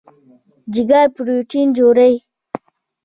[0.73, 2.13] جګر پروټین جوړوي.